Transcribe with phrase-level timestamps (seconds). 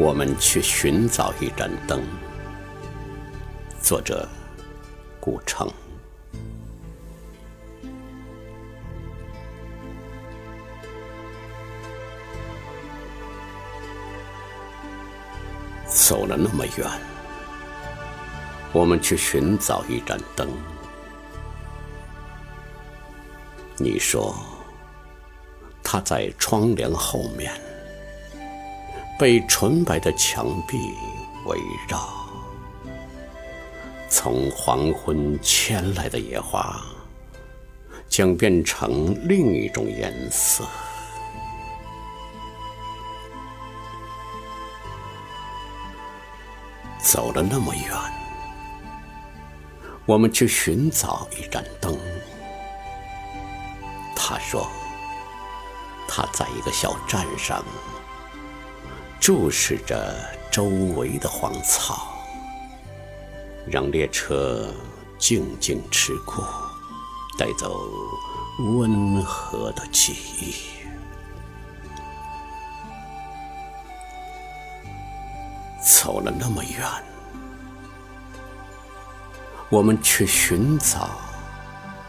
[0.00, 2.00] 我们去寻找一盏灯。
[3.82, 4.28] 作者：
[5.18, 5.68] 古城。
[15.88, 16.88] 走了那么远，
[18.72, 20.48] 我们去寻找一盏灯。
[23.76, 24.32] 你说，
[25.82, 27.67] 它在窗帘后面。
[29.18, 30.94] 被纯白的墙壁
[31.44, 31.58] 围
[31.88, 32.08] 绕，
[34.08, 36.80] 从黄昏牵来的野花，
[38.08, 40.64] 将变成另一种颜色。
[47.02, 47.90] 走了那么远，
[50.06, 51.98] 我们去寻找一盏灯。
[54.14, 54.70] 他说，
[56.06, 57.64] 他在一个小站上。
[59.20, 60.14] 注视着
[60.50, 62.16] 周围的荒草，
[63.66, 64.72] 让列车
[65.18, 66.44] 静静驰过，
[67.38, 67.78] 带走
[68.58, 70.54] 温和的记忆。
[75.84, 76.80] 走了那么远，
[79.68, 81.10] 我们去寻找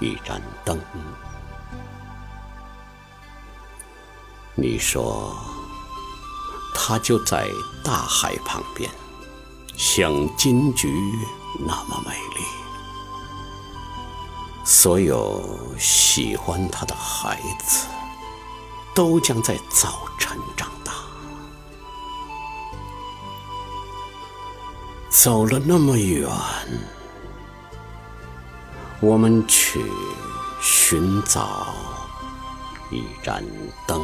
[0.00, 0.78] 一盏灯。
[4.54, 5.55] 你说。
[6.78, 7.48] 它就在
[7.82, 8.88] 大海旁边，
[9.76, 10.88] 像金菊
[11.58, 12.44] 那么美丽。
[14.62, 17.86] 所有喜欢它的孩子，
[18.94, 20.92] 都将在早晨长大。
[25.08, 26.30] 走了那么远，
[29.00, 29.84] 我们去
[30.60, 31.74] 寻找
[32.92, 33.42] 一盏
[33.88, 34.00] 灯。